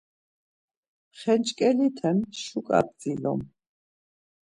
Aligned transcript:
Xenç̌ǩelite 1.19 2.11
şuǩa 2.41 2.79
p̆tzilum. 2.87 3.41